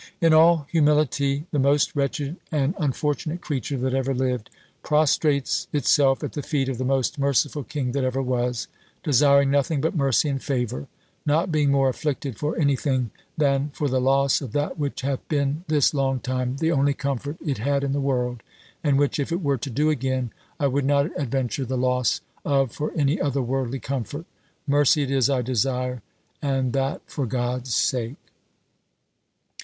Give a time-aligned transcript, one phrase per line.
[0.19, 4.49] "In all humility, the most wretched and unfortunate creature that ever lived,
[4.81, 8.67] prostrates itselfe at the feet of the most merciful king that ever was,
[9.03, 10.87] desiring nothing but mercy and favour,
[11.23, 15.63] not being more afflicted for anything than for the losse of that which hath binne
[15.67, 18.41] this long time the onely comfort it had in the world,
[18.83, 22.71] and which, if it weare to do again, I would not adventure the losse of
[22.71, 24.25] for any other worldly comfort;
[24.65, 26.01] mercy it is I desire,
[26.41, 28.15] and that for God's sake!"